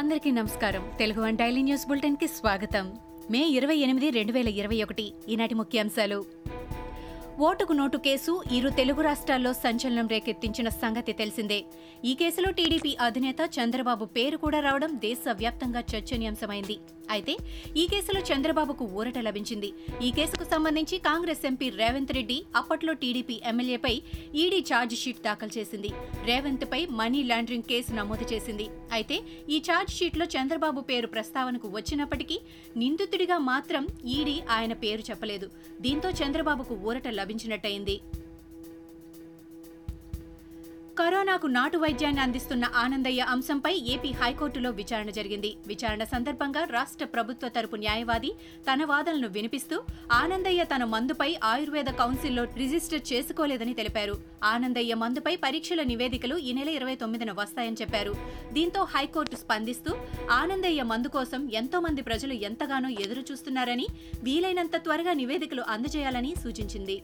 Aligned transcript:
అందరికీ 0.00 0.30
నమస్కారం. 0.30 0.92
Telugu 0.98 1.22
one 1.22 1.36
daily 1.36 1.62
news 1.62 1.88
బులెటిన్కి 1.88 2.26
స్వాగతం. 2.28 2.92
మే 3.30 3.46
ఇరవై 3.46 3.76
ఎనిమిది 3.76 4.10
రెండు 4.10 4.32
వేల 4.32 4.48
ఇరవై 4.48 4.82
ఒకటి. 4.82 5.12
ఈనాటి 5.28 5.54
ముఖ్యాంశాలు. 5.54 6.24
ఓటుకు 7.40 7.72
నోటు 7.72 7.98
కేసు 7.98 8.42
ఇరు 8.52 8.68
తెలుగు 8.68 9.00
రాష్ట్రాల్లో 9.00 9.52
సంచలనం 9.52 10.08
రేకెత్తించిన 10.08 10.68
సంగతి 10.68 11.12
తెలిసిందే. 11.12 11.64
ఈ 12.04 12.14
కేసులో 12.14 12.50
టీడీపీ 12.50 12.96
అధినేత 13.00 13.50
చంద్రబాబు 13.60 14.04
పేరు 14.04 14.36
కూడా 14.36 14.60
రావడం 14.60 14.96
దేశవ్యాప్తంగా 14.96 15.80
చర్చనీయాంశమైంది. 15.80 16.78
అయితే 17.14 17.34
ఈ 17.82 17.84
కేసులో 17.92 18.20
చంద్రబాబుకు 18.30 18.84
ఊరట 18.98 19.18
లభించింది. 19.28 19.70
ఈ 20.06 20.10
కేసుకు 20.18 20.44
సంబంధించి 20.52 20.96
కాంగ్రెస్ 21.08 21.44
ఎంపీ 21.50 21.68
రేవంత్ 21.80 22.12
రెడ్డి 22.18 22.38
అప్పట్లో 22.60 22.92
టీడీపీ 23.02 23.36
ఎమ్మెల్యేపై 23.50 23.94
ఈడీ 24.42 24.60
ఛార్జ్ 24.70 24.94
షీట్ 25.02 25.22
దాఖలు 25.28 25.52
చేసింది. 25.58 25.90
రేవంత్ 26.30 26.66
పై 26.72 26.80
మనీ 27.00 27.22
లాండరింగ్ 27.30 27.68
కేసు 27.72 27.92
నమోదు 28.00 28.26
చేసింది. 28.32 28.68
అయితే 28.98 29.18
ఈ 29.54 29.58
ఛార్జ్ 29.68 29.96
షీట్లో 29.98 30.26
చంద్రబాబు 30.36 30.82
పేరు 30.90 31.10
ప్రస్తావనకు 31.16 31.68
వచ్చినప్పటికీ 31.76 32.38
నిందితుడిగా 32.82 33.38
మాత్రం 33.52 33.86
ఈడీ 34.16 34.36
ఆయన 34.56 34.72
పేరు 34.84 35.04
చెప్పలేదు. 35.10 35.48
దీంతో 35.86 36.10
చంద్రబాబుకు 36.22 36.74
ఊరట 36.88 37.08
లభించినట్టయింది. 37.20 37.96
కరోనాకు 41.00 41.46
నాటు 41.56 41.76
వైద్యాన్ని 41.82 42.20
అందిస్తున్న 42.22 42.64
ఆనందయ్య 42.80 43.26
అంశంపై 43.34 43.72
ఏపీ 43.92 44.08
హైకోర్టులో 44.20 44.70
విచారణ 44.80 45.10
జరిగింది. 45.18 45.50
విచారణ 45.70 46.02
సందర్భంగా 46.10 46.62
రాష్ట్ర 46.74 47.06
ప్రభుత్వ 47.14 47.48
తరపు 47.54 47.76
న్యాయవాది 47.76 48.30
తన 48.66 48.84
వాదనలను 48.90 49.28
వినిపిస్తూ 49.36 49.76
ఆనందయ్య 50.18 50.64
తన 50.72 50.84
మందుపై 50.94 51.28
ఆయుర్వేద 51.52 51.92
కౌన్సిల్లో 52.00 52.44
రిజిస్టర్ 52.62 53.04
చేసుకోలేదని 53.12 53.74
తెలిపారు. 53.80 54.16
ఆనందయ్య 54.52 54.98
మందుపై 55.04 55.34
పరీక్షల 55.46 55.82
నివేదికలు 55.92 56.36
ఈ 56.48 56.52
నెల 56.58 56.68
ఇరవై 56.78 56.96
తొమ్మిదిన 57.04 57.32
వస్తాయని 57.40 57.80
చెప్పారు. 57.82 58.12
దీంతో 58.58 58.82
హైకోర్టు 58.96 59.38
స్పందిస్తూ 59.44 59.92
ఆనందయ్య 60.40 60.82
మందు 60.92 61.08
కోసం 61.16 61.50
ఎంతో 61.62 61.80
మంది 61.88 62.04
ప్రజలు 62.10 62.36
ఎంతగానో 62.50 62.90
ఎదురు 63.06 63.24
చూస్తున్నారని 63.32 63.88
వీలైనంత 64.28 64.76
త్వరగా 64.86 65.14
నివేదికలు 65.22 65.64
అందజేయాలని 65.76 66.34
సూచించింది. 66.44 66.98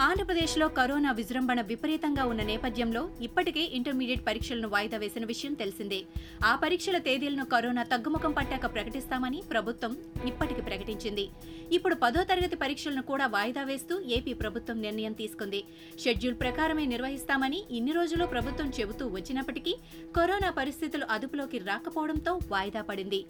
ఆంధ్రప్రదేశ్లో 0.00 0.68
కరోనా 0.68 1.12
విజృంభణ 1.12 1.60
విపరీతంగా 1.60 2.24
ఉన్న 2.24 2.42
నేపథ్యంలో 2.42 3.10
ఇప్పటికే 3.20 3.60
ఇంటర్మీడియట్ 3.60 4.26
పరీక్షలను 4.26 4.68
వాయిదా 4.68 4.98
వేసిన 4.98 5.24
విషయం 5.24 5.54
తెలిసిందే. 5.54 5.98
ఆ 6.44 6.56
పరీక్షల 6.56 6.98
తేదీలను 6.98 7.44
కరోనా 7.44 7.82
తగ్గుముఖం 7.82 8.32
పట్టాక 8.32 8.74
ప్రకటిస్తామని 8.74 9.42
ప్రభుత్వం 9.50 9.96
ఇప్పటికి 10.26 10.62
ప్రకటించింది. 10.62 11.28
ఇప్పుడు 11.72 11.94
పదో 11.94 12.22
తరగతి 12.22 12.56
పరీక్షలను 12.56 13.02
కూడా 13.02 13.26
వాయిదా 13.26 13.62
వేస్తూ 13.62 14.00
ఏపీ 14.00 14.32
ప్రభుత్వం 14.32 14.80
నిర్ణయం 14.82 15.12
తీసుకుంది. 15.12 15.64
షెడ్యూల్ 16.04 16.40
ప్రకారమే 16.40 16.86
నిర్వహిస్తామని 16.86 17.64
ఇన్ని 17.70 17.92
రోజులు 17.92 18.26
ప్రభుత్వం 18.26 18.72
చెబుతూ 18.80 19.06
వచ్చినప్పటికీ 19.06 19.74
కరోనా 20.16 20.50
పరిస్థితులు 20.50 21.06
అదుపులోకి 21.10 21.58
రాకపోవడంతో 21.58 22.40
వాయిదా 22.48 22.82
పడింది. 22.82 23.26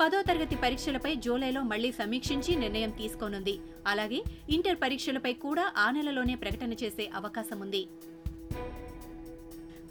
పదో 0.00 0.18
తరగతి 0.28 0.56
పరీక్షలపై 0.56 1.10
జూలైలో 1.24 1.62
మళ్ళీ 1.70 1.88
సమీక్షించి 1.92 2.52
నిర్ణయం 2.56 2.92
తీసుకోనుంది. 3.00 3.54
అలాగే 3.86 4.20
ఇంటర్ 4.54 4.78
పరీక్షలపై 4.84 5.32
కూడా 5.42 5.64
ఆ 5.76 5.86
నెలలోనే 5.96 6.34
ప్రకటన 6.34 6.72
చేసే 6.82 7.04
అవకాశం 7.18 7.58
ఉంది 7.60 7.82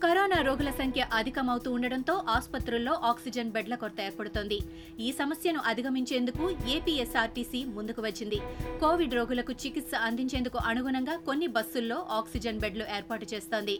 కరోనా 0.03 0.37
రోగుల 0.47 0.69
సంఖ్య 0.79 1.01
అధికమవుతూ 1.17 1.69
ఉండడంతో 1.77 2.13
ఆసుపత్రుల్లో 2.33 2.93
ఆక్సిజన్ 3.09 3.49
బెడ్ల 3.55 3.75
కొరత 3.81 3.99
ఏర్పడుతోంది. 4.05 4.57
ఈ 5.05 5.07
సమస్యను 5.17 5.61
అధిగమించేందుకు 5.71 6.43
ఏపీఎస్ఆర్టీసీ 6.75 7.61
ముందుకు 7.77 8.01
వచ్చింది. 8.05 8.39
కోవిడ్ 8.83 9.17
రోగులకు 9.17 9.55
చికిత్స 9.63 9.91
అందించేందుకు 10.07 10.59
అనుగుణంగా 10.69 11.15
కొన్ని 11.27 11.49
బస్సుల్లో 11.57 11.97
ఆక్సిజన్ 12.19 12.61
బెడ్లు 12.63 12.87
ఏర్పాటు 12.97 13.27
చేస్తోంది. 13.33 13.75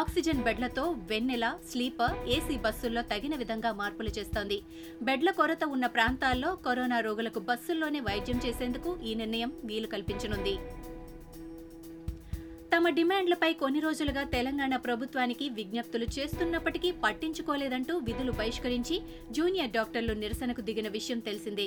ఆక్సిజన్ 0.00 0.44
బెడ్లతో 0.48 0.84
వెన్నెల 1.12 1.48
స్లీపర్ 1.70 2.16
ఏసీ 2.36 2.58
బస్సుల్లో 2.66 3.04
తగిన 3.14 3.34
విధంగా 3.42 3.72
మార్పులు 3.82 4.12
చేస్తోంది. 4.18 4.60
బెడ్ల 5.08 5.30
కొరత 5.40 5.64
ఉన్న 5.76 5.88
ప్రాంతాల్లో 5.98 6.52
కరోనా 6.68 7.00
రోగులకు 7.08 7.42
బస్సుల్లోనే 7.50 8.02
వైద్యం 8.10 8.40
చేసేందుకు 8.46 8.92
ఈ 9.08 9.14
నిర్ణయం 9.22 9.52
వీలు 9.70 9.90
కల్పించనుంది. 9.96 10.56
తమ 12.72 12.88
డిమాండ్లపై 12.96 13.48
కొన్ని 13.52 13.80
రోజులుగా 13.84 14.22
తెలంగాణ 14.34 14.74
ప్రభుత్వానికి 14.84 15.46
విజ్ఞప్తులు 15.56 16.06
చేస్తున్నప్పటికీ 16.16 16.90
పట్టించుకోలేదంటూ 17.02 17.94
విధులు 18.06 18.32
బహిష్కరించి 18.38 18.96
జూనియర్ 19.36 19.74
డాక్టర్లు 19.76 20.14
నిరసనకు 20.22 20.62
దిగిన 20.68 20.88
విషయం 20.96 21.20
తెలిసిందే. 21.28 21.66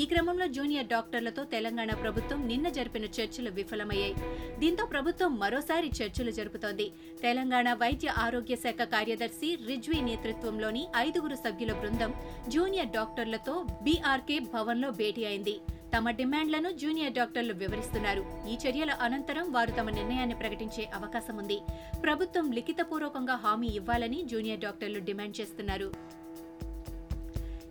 ఈ 0.00 0.04
క్రమంలో 0.12 0.46
జూనియర్ 0.56 0.90
డాక్టర్లతో 0.94 1.44
తెలంగాణ 1.54 1.90
ప్రభుత్వం 2.04 2.40
నిన్న 2.50 2.68
జరిపిన 2.78 3.04
చర్చలు 3.18 3.50
విఫలమయ్యాయి. 3.58 4.16
దీంతో 4.58 4.86
ప్రభుత్వం 4.94 5.38
మరోసారి 5.44 5.90
చర్చలు 6.00 6.34
జరుపుతోంది. 6.40 6.88
తెలంగాణ 7.26 7.68
వైద్య 7.84 8.14
ఆరోగ్య 8.26 8.56
శాఖ 8.56 8.82
కార్యదర్శి 8.96 9.50
రిజ్వీ 9.70 10.00
నేతృత్వంలోని 10.10 10.84
ఐదుగురు 11.06 11.38
సభ్యుల 11.46 11.72
బృందం 11.82 12.12
జూనియర్ 12.48 12.94
డాక్టర్లతో 12.98 13.56
బీఆర్కే 13.86 14.38
భవన్లో 14.54 14.90
భేటీ 15.00 15.24
అయింది. 15.32 15.56
తమ 15.96 16.10
డిమాండ్లను 16.10 16.70
జూనియర్ 16.70 17.12
డాక్టర్లు 17.12 17.54
వివరిస్తున్నారు. 17.54 18.22
ఈ 18.48 18.56
చర్యల 18.64 18.90
అనంతరం 18.90 19.52
వారు 19.52 19.70
తమ 19.70 19.90
నిర్ణయాన్ని 19.90 20.34
ప్రకటించే 20.34 20.88
అవకాశం 20.94 21.36
ఉంది. 21.36 21.58
ప్రభుత్వం 22.02 22.52
లిఖితపూర్వకంగా 22.52 23.34
హామీ 23.34 23.66
ఇవ్వాలని 23.66 24.22
జూనియర్ 24.22 24.60
డాక్టర్లు 24.60 24.98
డిమాండ్ 24.98 25.40
చేస్తున్నారు. 25.40 25.88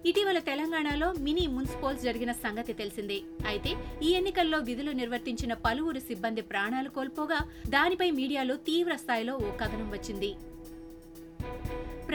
ఇటీవల 0.06 0.40
తెలంగాణలో 0.40 1.14
మినీ 1.20 1.48
మున్సిపల్స్ 1.48 2.04
జరిగిన 2.04 2.32
సంగతి 2.32 2.74
తెలిసిందే. 2.74 3.22
అయితే 3.48 3.74
ఈ 4.04 4.12
ఎన్నికల్లో 4.12 4.60
విధులు 4.60 4.92
నిర్వర్తించిన 4.92 5.54
పలువురు 5.54 6.00
సిబ్బంది 6.00 6.42
ప్రాణాలు 6.42 6.90
కోల్పోగా 6.90 7.40
దానిపై 7.70 8.12
మీడియాలో 8.12 8.56
తీవ్ర 8.56 8.96
స్థాయిలో 8.96 9.36
ఓ 9.36 9.52
కథనం 9.62 9.92
వచ్చింది. 9.92 10.36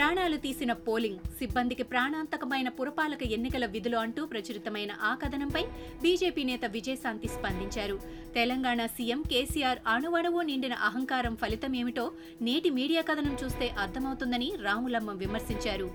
ప్రాణాలు 0.00 0.36
తీసిన 0.36 0.72
పోలింగ్ 0.84 1.18
సిబ్బందికి 1.38 1.82
ప్రాణాంతకమైన 1.82 2.68
పురపాలక 2.68 3.22
ఎన్నికల 3.36 3.64
విధులు 3.66 3.96
అంటూ 3.96 4.22
ప్రచురితమైన 4.24 4.92
ఆ 5.02 5.10
కథనంపై 5.14 5.62
బీజేపీ 6.02 6.42
నేత 6.50 6.64
విజయశాంతి 6.76 7.28
స్పందించారు. 7.28 7.96
తెలంగాణ 8.34 8.86
సీఎం 8.86 9.22
కేసీఆర్ 9.32 9.80
అణువణువు 9.86 10.42
నిండిన 10.42 10.72
అహంకారం 10.88 11.36
ఫలితమేమిటో 11.36 12.06
నేటి 12.42 12.70
మీడియా 12.70 13.02
కథనం 13.02 13.36
చూస్తే 13.44 13.68
అర్థమవుతుందని 13.68 14.50
రాములమ్మ 14.62 15.10
విమర్శించారు. 15.24 15.90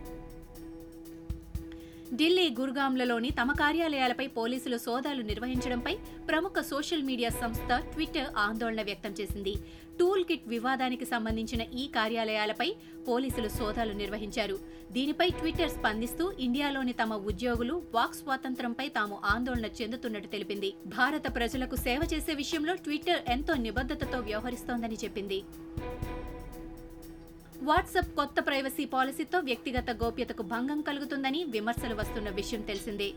ఢిల్లీ 2.19 2.43
గుర్గాంలలోని 2.59 3.29
తమ 3.37 3.51
కార్యాలయాలపై 3.61 4.25
పోలీసులు 4.35 4.77
సోదాలు 4.83 5.21
నిర్వహించడంపై 5.29 5.93
ప్రముఖ 6.29 6.59
సోషల్ 6.69 7.07
మీడియా 7.07 7.29
సంస్థ 7.41 7.69
ట్విట్టర్ 7.93 8.29
ఆందోళన 8.43 8.81
వ్యక్తం 8.89 9.13
చేసింది. 9.19 9.53
టూల్ 9.99 10.23
కిట్ 10.29 10.47
వివాదానికి 10.53 11.05
సంబంధించిన 11.05 11.61
ఈ 11.81 11.85
కార్యాలయాలపై 11.97 12.69
పోలీసులు 13.07 13.49
సోదాలు 13.57 13.93
నిర్వహించారు. 14.01 14.57
దీనిపై 14.95 15.27
ట్విట్టర్ 15.39 15.75
స్పందిస్తూ 15.77 16.25
ఇండియాలోని 16.47 16.95
తమ 17.01 17.13
ఉద్యోగులు 17.31 17.75
వాక్ 17.95 18.19
స్వాతంత్రంపై 18.21 18.87
తాము 18.97 19.17
ఆందోళన 19.33 19.69
చెందుతున్నట్టు 19.81 20.31
తెలిపింది. 20.35 20.71
భారత 20.97 21.35
ప్రజలకు 21.37 21.77
సేవ 21.87 22.01
చేసే 22.13 22.35
విషయంలో 22.41 22.75
ట్విట్టర్ 22.85 23.23
ఎంతో 23.35 23.55
నిబద్ధతతో 23.65 24.19
వ్యవహరిస్తోందని 24.29 24.99
చెప్పింది. 25.03 25.39
వాట్సాప్ 27.67 28.09
కొత్త 28.15 28.39
ప్రైవసీ 28.47 28.83
పాలసీతో 28.85 29.37
వ్యక్తిగత 29.39 29.89
గోప్యతకు 30.03 30.43
భంగం 30.43 30.79
కలుగుతుందని 30.87 31.39
విమర్శలు 31.43 31.95
వస్తున్న 31.95 32.29
విషయం 32.29 32.61
తెలిసిందే. 32.61 33.07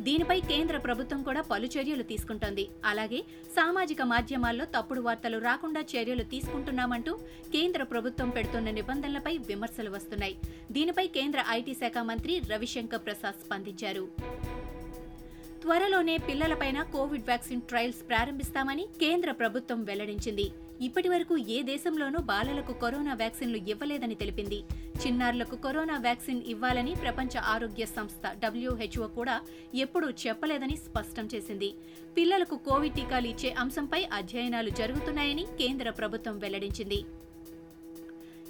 దీనిపై 0.00 0.36
కేంద్ర 0.40 0.76
ప్రభుత్వం 0.76 1.20
కూడా 1.22 1.40
పలు 1.50 1.68
చర్యలు 1.74 2.04
తీసుకుంటోంది. 2.10 2.64
అలాగే 2.84 3.20
సామాజిక 3.56 4.02
మాధ్యమాల్లో 4.02 4.64
తప్పుడు 4.64 5.00
వార్తలు 5.06 5.38
రాకుండా 5.38 5.82
చర్యలు 5.94 6.24
తీసుకుంటున్నామంటూ 6.34 7.14
కేంద్ర 7.54 7.82
ప్రభుత్వం 7.82 8.28
పెడుతున్న 8.28 8.70
నిబంధనలపై 8.70 9.34
విమర్శలు 9.50 9.90
వస్తున్నాయి. 9.90 10.36
దీనిపై 10.72 11.06
కేంద్ర 11.16 11.42
ఐటీ 11.50 11.74
శాఖ 11.74 11.98
మంత్రి 12.10 12.36
రవిశంకర్ 12.52 13.04
ప్రసాద్ 13.06 13.40
స్పందించారు. 13.46 14.04
త్వరలోనే 15.62 16.16
పిల్లలపైన 16.28 16.78
కోవిడ్ 16.94 17.24
వ్యాక్సిన్ 17.24 17.66
ట్రయల్స్ 17.70 18.02
ప్రారంభిస్తామని 18.08 18.86
కేంద్ర 19.00 19.30
ప్రభుత్వం 19.42 19.84
వెల్లడించింది. 19.84 20.48
ఇప్పటి 20.80 21.08
వరకు 21.08 21.36
ఏ 21.36 21.62
దేశంలోనూ 21.62 22.18
బాలలకు 22.18 22.72
కరోనా 22.72 23.14
వ్యాక్సిన్లు 23.14 23.56
ఇవ్వలేదని 23.56 24.14
తెలిపింది. 24.14 24.64
చిన్నారులకు 25.06 25.56
కరోనా 25.56 25.98
వ్యాక్సిన్ 25.98 26.42
ఇవ్వాలని 26.42 26.94
ప్రపంచ 26.94 27.38
ఆరోగ్య 27.38 27.86
సంస్థ 27.86 28.22
డబ్ల్యూహెచ్ఓ 28.42 29.06
కూడా 29.06 29.40
ఎప్పుడూ 29.74 30.10
చెప్పలేదని 30.10 30.76
స్పష్టం 30.76 31.28
చేసింది. 31.34 31.74
పిల్లలకు 32.16 32.56
కోవిడ్ 32.56 32.94
టీకాలు 32.94 33.26
ఇచ్చే 33.26 33.50
అంశంపై 33.50 34.02
అధ్యయనాలు 34.12 34.70
జరుగుతున్నాయని 34.70 35.42
కేంద్ర 35.42 35.90
ప్రభుత్వం 35.90 36.38
వెల్లడించింది. 36.38 37.04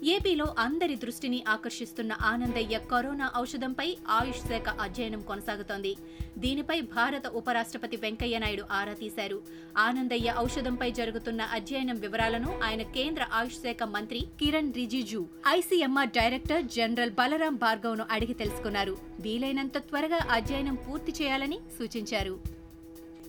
ఏపీలో 0.05 0.55
అందరి 0.59 0.97
దృష్టిని 0.97 1.45
ఆకర్షిస్తున్న 1.49 2.17
ఆనందయ్య 2.23 2.79
కరోనా 2.79 3.31
ఔషధంపై 3.37 3.97
ఆయుష్ 4.09 4.49
శాఖ 4.49 4.81
అధ్యయనం 4.81 5.23
కొనసాగుతోంది. 5.23 5.97
దీనిపై 6.39 6.81
భారత 6.81 7.27
ఉపరాష్ట్రపతి 7.27 7.97
వెంకయ్య 7.97 8.39
నాయుడు 8.39 8.63
ఆరా 8.71 8.93
తీశారు. 8.93 9.43
ఆనందయ్య 9.79 10.35
ఔషధంపై 10.39 10.91
జరుగుతున్న 10.91 11.43
అధ్యయనం 11.43 11.97
వివరాలను 12.01 12.61
ఆయన 12.65 12.83
కేంద్ర 12.83 13.27
ఆయుష్ 13.33 13.55
శాఖ 13.55 13.83
మంత్రి 13.83 14.21
Kiran 14.41 14.75
Rijiju 14.75 15.27
ICMR 15.49 16.09
director 16.09 16.65
general 16.65 17.11
Balram 17.11 17.57
భార్గవ్ను 17.57 18.05
అడిగి 18.11 18.35
తెలుసుకున్నారు. 18.35 18.99
వీలైనంత 19.21 19.79
త్వరగా 19.79 20.19
అధ్యయనం 20.31 20.75
పూర్తి 20.75 21.13
చేయాలని 21.23 21.59
సూచించారు. 21.79 22.41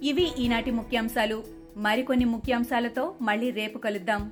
ఇవి 0.03 0.31
ఈనాటి 0.39 0.71
ముఖ్యాంశాలు. 0.71 1.43
మరికొన్ని 1.77 2.25
ముఖ్యాంశాలతో 2.25 3.15
మళ్ళీ 3.21 3.51
రేపు 3.51 3.77
కలుద్దాం. 3.77 4.31